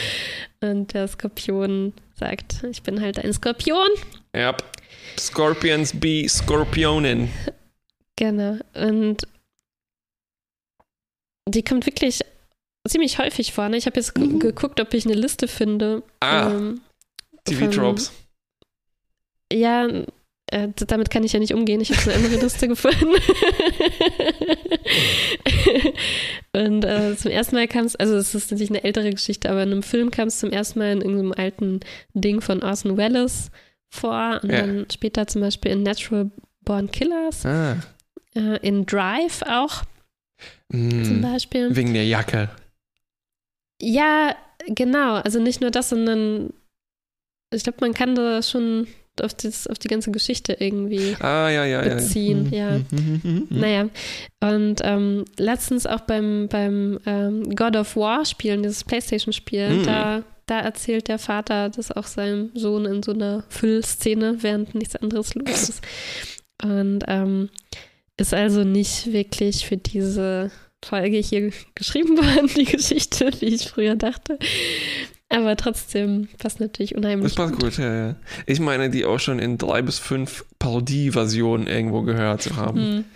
[0.60, 3.88] Und der Skorpion sagt, ich bin halt ein Skorpion.
[4.34, 4.56] Ja.
[5.18, 7.30] Scorpions be Scorpionen.
[8.16, 8.58] Genau.
[8.74, 9.18] Und
[11.48, 12.20] die kommt wirklich
[12.88, 13.68] ziemlich häufig vor.
[13.68, 13.76] Ne?
[13.76, 14.38] Ich habe jetzt Mhm.
[14.38, 16.02] geguckt, ob ich eine Liste finde.
[16.20, 16.80] Ah, ähm,
[17.44, 18.12] TV-Tropes.
[19.52, 19.86] Ja,
[20.46, 21.80] äh, damit kann ich ja nicht umgehen.
[21.80, 23.06] Ich habe eine andere Liste gefunden.
[26.52, 29.62] und äh, zum ersten Mal kam es, also es ist natürlich eine ältere Geschichte, aber
[29.62, 31.80] in einem Film kam es zum ersten Mal in irgendeinem alten
[32.14, 33.50] Ding von Orson Welles
[33.92, 34.62] vor und Ja.
[34.62, 36.31] dann später zum Beispiel in Natural
[36.62, 37.76] Born Killers, Ah.
[38.35, 39.83] äh, in Drive auch
[40.70, 41.76] zum Mm, Beispiel.
[41.76, 42.48] wegen der Jacke.
[43.81, 44.35] Ja,
[44.66, 45.16] genau.
[45.16, 46.52] Also nicht nur das, sondern
[47.52, 48.87] ich glaube, man kann da schon
[49.20, 51.94] auf, das, auf die ganze Geschichte irgendwie Ah, ja, ja, ja.
[51.96, 52.78] Beziehen, Mhm, ja.
[52.78, 53.61] mhm, mhm, mhm.
[53.61, 53.88] Naja,
[54.40, 59.83] und ähm, letztens auch beim, beim ähm, God of War spielen, dieses Playstation-Spiel, Mhm.
[59.85, 64.96] da, da erzählt der Vater das auch seinem Sohn in so einer Füllszene, während nichts
[64.96, 65.83] anderes los ist.
[66.62, 67.48] Und ähm,
[68.16, 70.50] ist also nicht wirklich für diese
[70.85, 74.38] Folge hier geschrieben worden, die Geschichte, wie ich früher dachte.
[75.28, 77.35] Aber trotzdem passt natürlich unheimlich.
[77.35, 78.16] Das passt gut, ja, ja.
[78.46, 83.07] Ich meine, die auch schon in drei bis fünf Parodie-Versionen irgendwo gehört zu haben.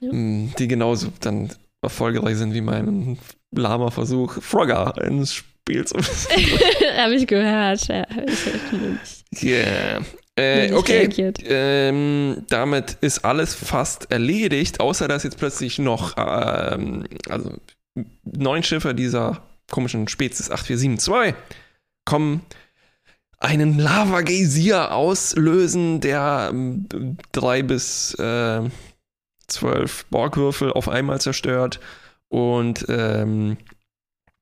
[0.00, 0.44] Hm.
[0.46, 1.50] Mm, Die genauso dann
[1.82, 3.18] erfolgreich sind wie mein
[3.50, 5.96] lahmer Versuch, Frogger ins Spiel zu
[6.96, 7.86] Habe ich gehört.
[7.88, 10.02] Ja, ich Yeah.
[10.36, 11.08] Äh, okay,
[11.44, 17.52] ähm, damit ist alles fast erledigt, außer dass jetzt plötzlich noch ähm, also
[18.24, 21.34] neun Schiffe dieser komischen Spezies 8472
[22.04, 22.40] kommen,
[23.38, 26.86] einen Lava-Geysir auslösen, der ähm,
[27.32, 28.62] drei bis äh,
[29.46, 31.80] zwölf Borgwürfel auf einmal zerstört
[32.28, 33.58] und ähm,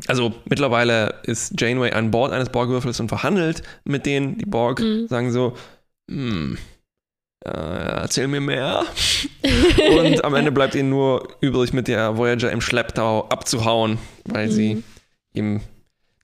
[0.07, 4.39] also mittlerweile ist Janeway an Bord eines Borgwürfels und verhandelt mit denen.
[4.39, 5.09] Die Borg Mhm.
[5.09, 5.57] sagen so,
[6.11, 6.57] hm,
[7.45, 8.85] äh, erzähl mir mehr.
[9.91, 14.77] Und am Ende bleibt ihnen nur übrig, mit der Voyager im Schlepptau abzuhauen, weil sie
[14.77, 14.85] Mhm.
[15.35, 15.63] eben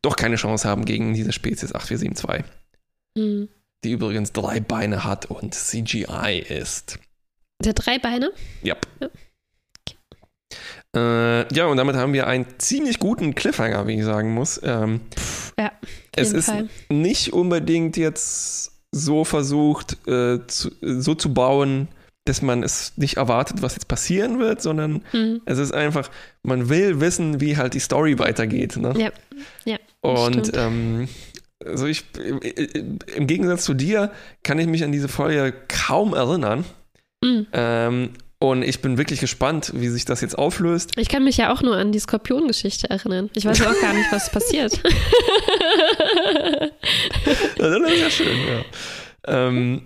[0.02, 2.44] doch keine Chance haben gegen diese Spezies 8472,
[3.16, 3.48] Hm.
[3.84, 6.98] die übrigens drei Beine hat und CGI ist.
[7.64, 8.32] Der drei Beine?
[8.62, 8.76] Ja.
[9.00, 9.08] Ja.
[10.94, 14.60] Äh, ja, und damit haben wir einen ziemlich guten Cliffhanger, wie ich sagen muss.
[14.62, 15.00] Ähm,
[15.58, 15.72] Ja,
[16.16, 16.68] es ist Fall.
[16.88, 21.88] nicht unbedingt jetzt so versucht, äh, zu, so zu bauen,
[22.26, 25.42] dass man es nicht erwartet, was jetzt passieren wird, sondern Hm.
[25.44, 26.10] es ist einfach,
[26.42, 28.76] man will wissen, wie halt die Story weitergeht.
[28.76, 28.94] Ne?
[28.96, 29.10] Ja,
[29.64, 29.78] ja.
[30.00, 31.08] Und ähm,
[31.64, 32.04] also ich,
[33.16, 34.10] im Gegensatz zu dir
[34.42, 36.64] kann ich mich an diese Folge kaum erinnern.
[37.24, 37.46] Hm.
[37.52, 38.10] Ähm,
[38.50, 40.92] und ich bin wirklich gespannt, wie sich das jetzt auflöst.
[40.96, 43.30] Ich kann mich ja auch nur an die Skorpion-Geschichte erinnern.
[43.34, 44.80] Ich weiß auch gar nicht, was passiert.
[47.56, 48.64] Das ist ja schön, ja.
[49.26, 49.82] Ähm,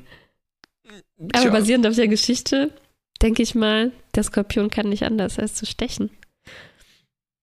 [1.33, 2.71] Aber tja, basierend auf der Geschichte
[3.23, 6.11] denke ich mal, der Skorpion kann nicht anders als zu stechen.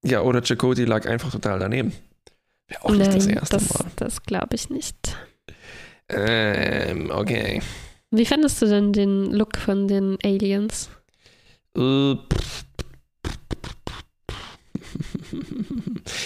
[0.04, 1.94] ja, oder Chakoti lag einfach total daneben.
[2.68, 3.86] Wäre auch nicht das erste das, Mal.
[3.96, 4.96] das glaube ich nicht.
[6.10, 7.62] Ähm, okay.
[8.12, 10.90] Wie fandest du denn den Look von den Aliens?
[11.76, 12.16] Äh,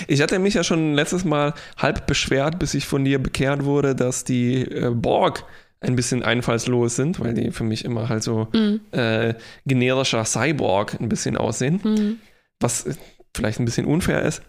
[0.07, 3.95] Ich hatte mich ja schon letztes Mal halb beschwert, bis ich von dir bekehrt wurde,
[3.95, 5.45] dass die äh, Borg
[5.81, 8.81] ein bisschen einfallslos sind, weil die für mich immer halt so Hm.
[8.91, 9.35] äh,
[9.65, 12.19] generischer Cyborg ein bisschen aussehen, Hm.
[12.59, 12.95] was äh,
[13.35, 14.41] vielleicht ein bisschen unfair ist.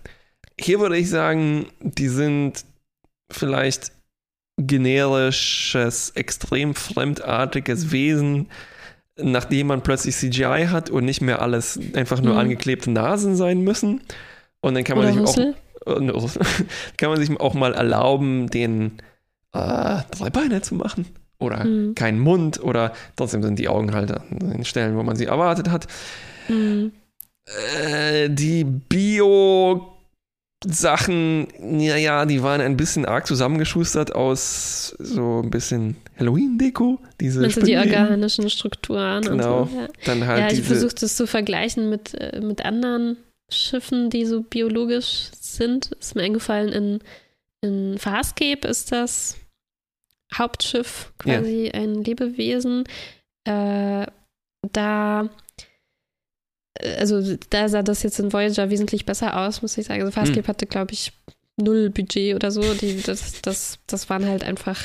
[0.58, 2.64] Hier würde ich sagen, die sind
[3.30, 3.92] vielleicht
[4.58, 8.48] generisches, extrem fremdartiges Wesen,
[9.22, 12.40] nachdem man plötzlich CGI hat und nicht mehr alles einfach nur Mhm.
[12.40, 14.00] angeklebte Nasen sein müssen.
[14.60, 15.54] Und dann kann man Oder sich Rüssel?
[15.86, 16.64] auch äh,
[16.96, 18.98] kann man sich auch mal erlauben, den
[19.52, 21.06] äh, drei Beine zu machen.
[21.38, 21.94] Oder Hm.
[21.94, 25.70] keinen Mund oder trotzdem sind die Augen halt an den Stellen, wo man sie erwartet
[25.70, 25.86] hat.
[26.48, 26.92] Hm.
[27.82, 29.96] Äh, die Bio
[30.66, 36.98] Sachen, naja, die waren ein bisschen arg zusammengeschustert aus so ein bisschen Halloween-Deko.
[37.18, 39.62] Diese du die organischen Strukturen Genau.
[39.62, 39.76] und so?
[39.78, 39.88] Ja.
[40.04, 43.16] Dann halt Ja, ich diese, versuche das zu vergleichen mit, äh, mit anderen
[43.50, 45.92] Schiffen, die so biologisch sind.
[45.98, 46.98] Ist mir eingefallen, in,
[47.62, 49.36] in Farscape ist das
[50.34, 52.84] Hauptschiff quasi ein Lebewesen.
[53.44, 54.06] Äh,
[54.72, 55.30] da,
[56.98, 60.00] also da sah das jetzt in Voyager wesentlich besser aus, muss ich sagen.
[60.00, 61.12] Also Farscape hatte, glaube ich,
[61.56, 62.62] null Budget oder so.
[62.74, 64.80] Die, das, das, das waren halt einfach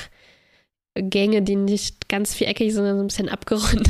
[0.95, 3.88] Gänge, die nicht ganz viereckig, sondern so ein bisschen abgerundet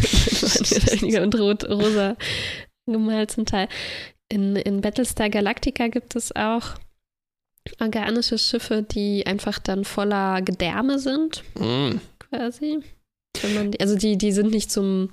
[1.21, 2.15] und rot, rosa
[2.87, 3.67] gemalt zum Teil.
[4.29, 6.73] In, in Battlestar Galactica gibt es auch
[7.79, 11.99] organische Schiffe, die einfach dann voller Gedärme sind, Mm.
[12.19, 12.79] quasi.
[13.43, 15.09] Die, also die, die sind nicht zum,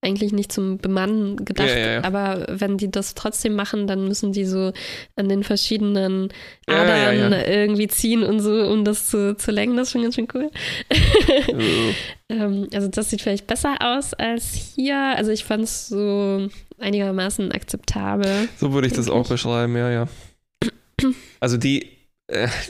[0.00, 4.32] eigentlich nicht zum Bemannen gedacht, Ja, ja, aber wenn die das trotzdem machen, dann müssen
[4.32, 4.72] die so
[5.16, 6.28] an den verschiedenen
[6.66, 7.46] Adern ja.
[7.46, 9.76] irgendwie ziehen und so, um das zu, zu lenken.
[9.76, 10.50] Das ist schon ganz schön cool.
[10.88, 11.92] Äh,
[12.30, 14.98] Ähm, also das sieht vielleicht besser aus als hier.
[14.98, 18.48] Also ich fand es so einigermaßen akzeptabel.
[18.58, 20.08] So würde ich das auch beschreiben, ja, ja.
[21.40, 21.97] Also die,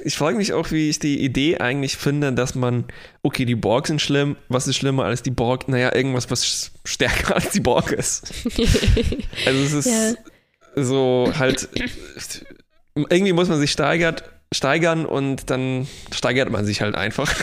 [0.05, 2.85] ich frage mich auch, wie ich die Idee eigentlich finde, dass man,
[3.23, 5.69] okay, die Borg sind schlimm, was ist schlimmer als die Borg?
[5.69, 8.33] Naja, irgendwas, was stärker als die Borg ist.
[9.47, 10.19] Also es ist
[10.77, 11.69] so halt,
[12.95, 17.35] irgendwie muss man sich steigert, steigern und dann steigert man sich halt einfach.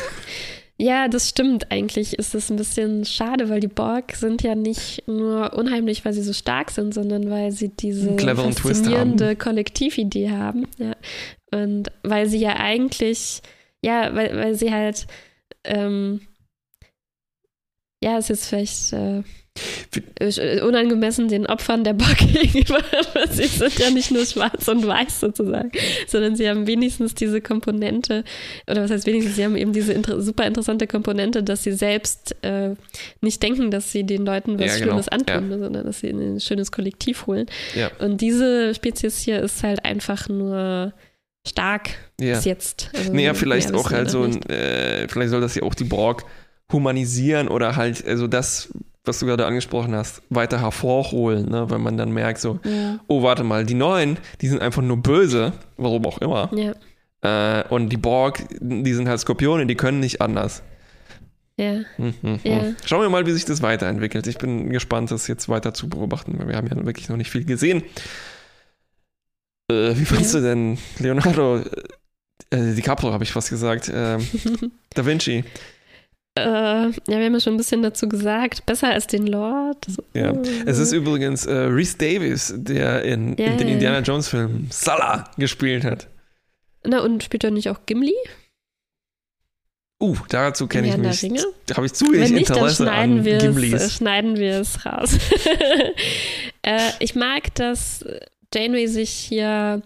[0.77, 1.71] Ja, das stimmt.
[1.71, 6.13] Eigentlich ist es ein bisschen schade, weil die Borg sind ja nicht nur unheimlich, weil
[6.13, 10.67] sie so stark sind, sondern weil sie diese faszinierende Kollektividee haben.
[10.77, 10.95] Ja.
[11.51, 13.41] Und weil sie ja eigentlich,
[13.83, 15.07] ja, weil, weil sie halt,
[15.63, 16.21] ähm,
[18.03, 19.23] ja, es ist vielleicht äh,
[20.19, 22.79] äh, unangemessen den Opfern der Borg gegenüber,
[23.29, 25.71] sie sind ja nicht nur schwarz und weiß sozusagen,
[26.07, 28.25] sondern sie haben wenigstens diese Komponente,
[28.69, 32.35] oder was heißt wenigstens, sie haben eben diese inter super interessante Komponente, dass sie selbst
[32.43, 32.75] äh,
[33.21, 35.01] nicht denken, dass sie den Leuten was Ja, genau.
[35.01, 37.45] Schlimmes antun, sondern dass sie in ein schönes Kollektiv holen.
[37.75, 37.91] Ja.
[37.99, 40.93] Und diese Spezies hier ist halt einfach nur
[41.47, 42.35] stark Ja.
[42.35, 42.89] bis jetzt.
[42.95, 46.23] Also Naja, vielleicht auch halt so, ein, äh, vielleicht soll das ja auch die Borg
[46.71, 48.69] humanisieren oder halt, also das,
[49.03, 51.69] was du gerade angesprochen hast, weiter hervorholen, ne?
[51.69, 54.97] wenn man dann merkt, so, Ja, oh, warte mal, die Neuen, die sind einfach nur
[54.97, 56.49] böse, warum auch immer.
[56.55, 56.73] ja,
[57.21, 60.63] Äh, und die Borg, die sind halt Skorpione, die können nicht anders.
[61.57, 61.81] ja.
[61.97, 62.61] Hm, hm, Ja.
[62.61, 62.75] hm.
[62.85, 64.27] Schauen wir mal, wie sich das weiterentwickelt.
[64.27, 67.29] Ich bin gespannt, das jetzt weiter zu beobachten, weil wir haben ja wirklich noch nicht
[67.31, 67.83] viel gesehen.
[69.71, 70.39] Äh, wie fandst Ja.
[70.39, 71.61] du denn Leonardo
[72.51, 74.25] äh, DiCaprio, habe ich fast gesagt, ähm,
[74.93, 75.43] Da Vinci?
[76.37, 78.65] Äh, ja, wir haben ja schon ein bisschen dazu gesagt.
[78.65, 79.87] Besser als den Lord.
[80.13, 80.33] Ja.
[80.65, 84.03] Es ist übrigens äh, Reese Davis, der in, Ja, in den Indiana ja.
[84.03, 86.07] Jones Film Salah gespielt hat.
[86.85, 88.13] Na, und spielt er nicht auch Gimli?
[90.03, 91.41] Uh, dazu kenne ich mich.
[91.67, 93.93] Da habe ich zu wenig nicht, dann Interesse schneiden an es, äh, Gimlis.
[93.95, 95.17] schneiden wir es raus.
[96.63, 98.03] äh, ich mag, dass
[98.55, 99.81] Janeway sich hier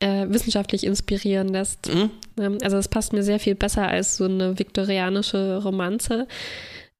[0.00, 1.86] äh, wissenschaftlich inspirieren lässt.
[1.88, 2.10] Hm?
[2.38, 6.28] Ähm, Also es passt mir sehr viel besser als so eine viktorianische Romanze.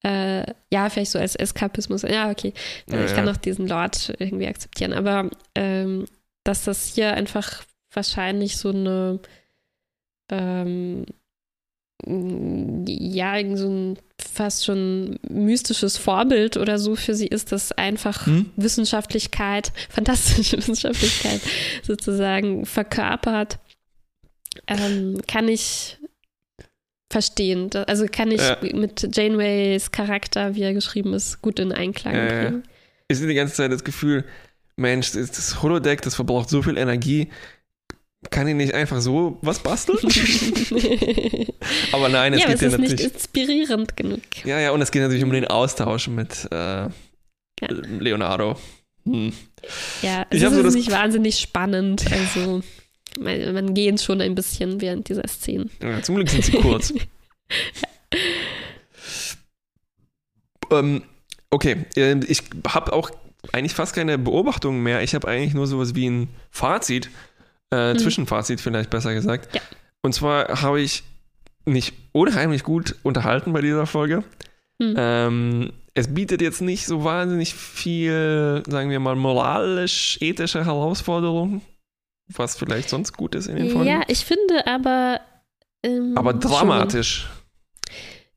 [0.02, 2.02] Äh, ja, vielleicht so als Eskapismus.
[2.02, 2.52] Ja, okay.
[2.90, 3.32] Ja, ich kann ja.
[3.32, 4.92] auch diesen Lord irgendwie akzeptieren.
[4.92, 6.06] Aber ähm,
[6.44, 9.20] dass das hier einfach wahrscheinlich so eine
[10.30, 11.06] ähm,
[12.06, 18.50] ja, so ein fast schon mystisches Vorbild oder so für sie ist, das einfach Hm?
[18.56, 21.40] Wissenschaftlichkeit, fantastische Wissenschaftlichkeit
[21.82, 23.58] sozusagen verkörpert,
[24.66, 25.98] ähm, kann ich
[27.10, 27.70] verstehen.
[27.86, 28.58] Also kann ich Ja.
[28.74, 32.42] mit Janeways Charakter, wie er geschrieben ist, gut in Einklang Ja, ja.
[32.42, 32.62] bringen.
[33.08, 34.24] Ich sehe die ganze Zeit das Gefühl,
[34.76, 37.28] Mensch, das Holodeck, das verbraucht so viel Energie.
[38.30, 39.98] Kann ich nicht einfach so was basteln?
[41.92, 43.14] aber nein, es ja, geht es ja ist nicht natürlich.
[43.14, 44.20] inspirierend genug.
[44.44, 46.88] Ja, ja, und es geht natürlich um den Austausch mit äh,
[48.00, 48.56] Leonardo.
[49.04, 49.32] Hm.
[50.02, 52.04] Ja, Ich es hab ist so das- nicht wahnsinnig spannend.
[52.10, 52.62] Also
[53.20, 55.70] man, man geht schon ein bisschen während dieser Szenen.
[55.82, 56.92] Ja, zum Glück sind sie kurz.
[60.70, 61.02] ähm,
[61.50, 63.10] okay, ähm, ich habe auch
[63.52, 65.02] eigentlich fast keine Beobachtungen mehr.
[65.02, 67.10] Ich habe eigentlich nur sowas wie ein Fazit,
[67.72, 67.98] äh, Mhm.
[67.98, 69.54] Zwischenfazit vielleicht besser gesagt.
[69.54, 69.60] Ja.
[70.02, 71.02] Und zwar habe ich
[71.64, 74.22] mich unheimlich gut unterhalten bei dieser Folge.
[74.78, 74.94] Mhm.
[74.98, 81.62] Ähm, es bietet jetzt nicht so wahnsinnig viel, sagen wir mal, moralisch-ethische Herausforderungen,
[82.28, 83.88] was vielleicht sonst gut ist in den Folgen.
[83.88, 85.20] Ja, ich finde aber.
[85.82, 86.40] ähm, Aber schon.
[86.40, 87.28] dramatisch.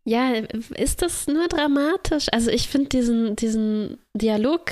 [0.05, 0.31] Ja,
[0.75, 2.27] ist das nur dramatisch?
[2.31, 4.71] Also ich finde diesen, diesen Dialog,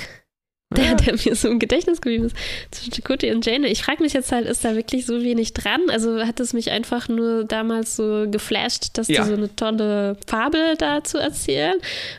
[0.74, 0.94] der, Ja.
[0.94, 2.36] der mir so im Gedächtnis geblieben ist,
[2.72, 3.68] zwischen Chakotay und Jane.
[3.68, 5.80] Ich frage mich jetzt halt, ist da wirklich so wenig dran?
[5.90, 9.22] Also hat es mich einfach nur damals so geflasht, dass Ja.
[9.22, 11.76] die so eine tolle Fabel dazu erzählen?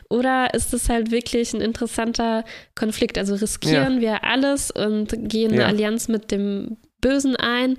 [0.08, 3.18] Oder ist es halt wirklich ein interessanter Konflikt?
[3.18, 5.66] Also riskieren wir alles und gehen eine Ja.
[5.66, 7.76] Allianz mit dem Bösen ein?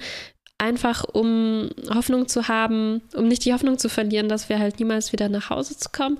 [0.61, 5.13] Einfach um Hoffnung zu haben, um nicht die Hoffnung zu verlieren, dass wir halt niemals
[5.13, 6.17] wieder nach Hause zu kommen.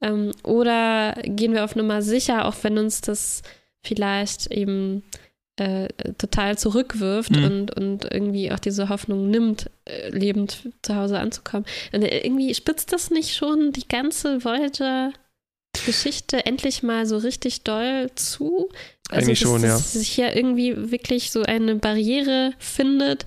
[0.00, 3.42] Ähm, oder gehen wir auf Nummer sicher, auch wenn uns das
[3.84, 5.02] vielleicht eben
[5.56, 7.44] äh, total zurückwirft Mhm.
[7.44, 11.66] und, und irgendwie auch diese Hoffnung nimmt, äh, lebend zu Hause anzukommen.
[11.92, 18.10] Und äh, irgendwie spitzt das nicht schon die ganze Voyager-Geschichte endlich mal so richtig doll
[18.14, 18.70] zu?
[19.10, 19.68] Eigentlich dass, schon, ja.
[19.68, 23.26] dass sich hier irgendwie wirklich so eine Barriere findet,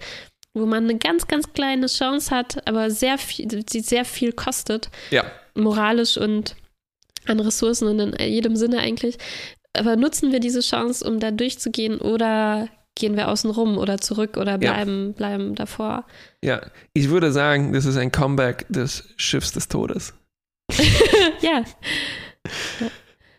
[0.56, 4.90] wo man eine ganz, ganz kleine Chance hat, aber sehr viel, die sehr viel kostet
[5.12, 6.56] Ja, moralisch und
[7.28, 9.18] an Ressourcen und in jedem Sinne eigentlich.
[9.78, 14.38] Aber nutzen wir diese Chance, um da durchzugehen oder gehen wir außen rum oder zurück
[14.38, 16.06] oder bleiben, bleiben davor?
[16.42, 16.62] ja.
[16.94, 20.14] Ich würde sagen, das ist ein Comeback des Schiffs des Todes.
[21.42, 21.64] ja,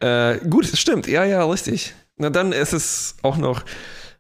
[0.01, 1.07] Äh, gut, stimmt.
[1.07, 1.95] Ja, ja, richtig.
[2.17, 3.63] Na dann ist es auch noch,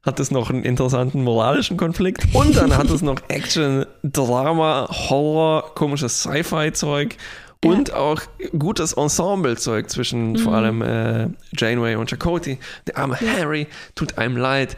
[0.03, 5.75] hat es noch einen interessanten moralischen Konflikt und dann hat es noch Action, Drama, Horror,
[5.75, 7.17] komisches Sci-Fi-Zeug
[7.65, 7.71] Ja.
[7.71, 8.21] und auch
[8.59, 10.57] gutes Ensemble-Zeug zwischen vor Mhm.
[10.59, 12.59] allem äh, Janeway und Chakotay.
[12.87, 13.33] Der arme Ja.
[13.39, 14.77] Harry tut einem leid.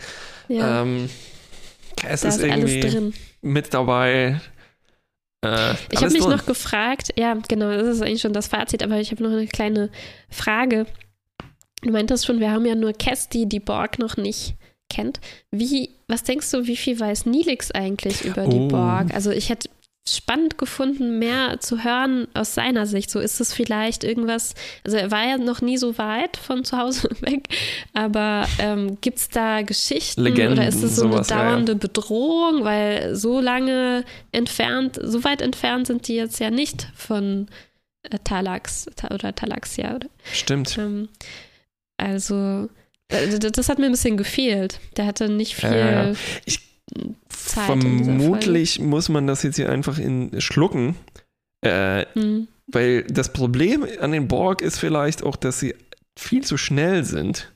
[0.49, 1.09] ja, Ähm,
[2.07, 3.15] es da ist ist alles irgendwie drin.
[3.43, 4.41] mit dabei.
[5.45, 6.31] Äh, Ich habe mich drin.
[6.31, 9.47] noch gefragt, ja, genau, das ist eigentlich schon das Fazit, aber ich habe noch eine
[9.47, 9.91] kleine
[10.31, 10.87] Frage.
[11.83, 14.57] Du meintest schon, wir haben ja nur Cass, die die Borg noch nicht
[14.91, 15.21] kennt.
[15.53, 18.69] Wie, was denkst du, wie viel weiß Nilix eigentlich über die Oh.
[18.69, 19.15] Borg?
[19.15, 19.69] Also ich hätte
[20.17, 23.11] spannend gefunden, mehr zu hören aus seiner Sicht.
[23.11, 26.79] So ist es vielleicht irgendwas, also er war ja noch nie so weit von zu
[26.79, 27.49] Hause weg,
[27.93, 31.51] aber ähm, gibt es da Geschichten Legenden, oder ist es so sowas, ja, eine ja.
[31.53, 37.49] dauernde Bedrohung, weil so lange entfernt, so weit entfernt sind die jetzt ja nicht von
[38.03, 39.97] äh, Talax Ta oder Talaxia.
[39.97, 40.77] Oder, Stimmt.
[40.79, 41.09] ähm,
[41.97, 42.69] also
[43.09, 44.81] äh, das hat mir ein bisschen gefehlt.
[44.97, 46.13] Der hatte nicht viel Ja,
[46.45, 46.68] Ich-
[47.29, 50.97] Zeit Vermutlich muss man das jetzt hier einfach in schlucken.
[51.65, 52.49] Äh, Hm.
[52.71, 55.75] Weil das Problem an den Borg ist vielleicht auch, dass sie
[56.19, 57.51] viel zu schnell sind.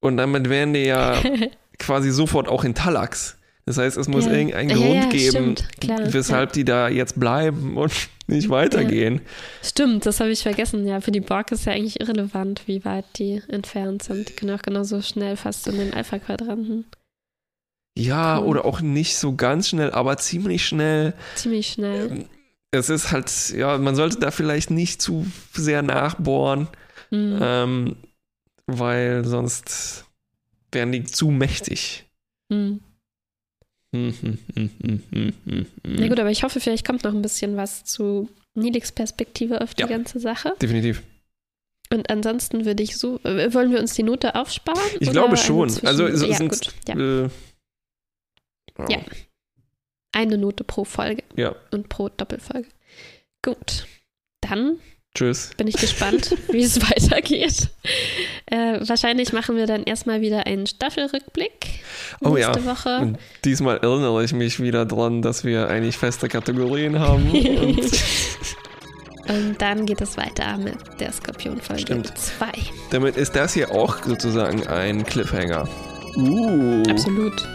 [0.00, 1.18] Und damit wären die ja
[1.78, 3.38] quasi sofort auch in Talax.
[3.64, 4.32] Das heißt, es muss Ja.
[4.32, 7.90] irgendeinen Ja, Grund ja, geben, klar, weshalb die da jetzt bleiben und
[8.26, 9.22] nicht weitergehen.
[9.62, 10.86] Stimmt, das habe ich vergessen.
[10.86, 14.28] Ja, für die Borg ist ja eigentlich irrelevant, wie weit die entfernt sind.
[14.28, 16.84] Die können auch genauso schnell fast in den Alpha-Quadranten.
[17.96, 18.46] Ja, Cool.
[18.48, 21.14] oder auch nicht so ganz schnell, aber ziemlich schnell.
[21.36, 22.26] Ziemlich schnell.
[22.72, 26.66] Es ist halt, ja, man sollte da vielleicht nicht zu sehr nachbohren,
[27.10, 27.38] Hm.
[27.40, 27.96] ähm,
[28.66, 30.06] weil sonst
[30.72, 32.04] wären die zu mächtig.
[32.52, 32.80] Hm.
[35.84, 39.74] Na gut, aber ich hoffe, vielleicht kommt noch ein bisschen was zu Nilix Perspektive auf
[39.74, 39.86] die Ja.
[39.88, 40.52] ganze Sache.
[40.60, 41.02] Definitiv.
[41.92, 44.80] Und ansonsten würde ich so, äh, wollen wir uns die Note aufsparen?
[44.98, 45.70] Ich glaube schon.
[45.84, 46.72] Also es ja, sind- gut.
[46.88, 47.24] Ja.
[47.24, 47.28] Äh,
[48.88, 48.98] Ja.
[50.12, 51.54] Eine Note pro Folge ja.
[51.70, 52.68] und pro Doppelfolge.
[53.42, 53.86] Gut.
[54.40, 54.78] Dann
[55.14, 55.50] Tschüss.
[55.56, 57.70] bin ich gespannt, wie es weitergeht.
[58.46, 61.80] Äh, wahrscheinlich machen wir dann erstmal wieder einen Staffelrückblick
[62.20, 62.66] Oh nächste ja.
[62.66, 62.98] Woche.
[62.98, 67.30] Und diesmal erinnere ich mich wieder dran, dass wir eigentlich feste Kategorien haben.
[67.30, 67.80] Und
[69.28, 72.18] Und dann geht es weiter mit der Skorpion-Folge Stimmt.
[72.18, 72.46] 2.
[72.90, 75.66] damit ist das hier auch sozusagen ein Cliffhanger.
[76.16, 76.82] Uh.
[76.88, 77.32] Absolut.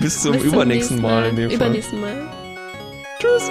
[0.00, 1.56] Bis zum Bis übernächsten nächsten Mal in dem Fall.
[1.56, 2.16] Übernächsten Mal.
[3.18, 3.50] Tschüss.